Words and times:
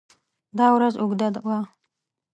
دا 0.57 0.67
ورځ 0.75 0.93
اوږده 1.01 1.27
وه. 1.45 1.59